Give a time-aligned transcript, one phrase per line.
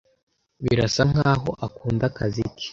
[0.63, 2.65] Birasa nkaho akunda akazi ke.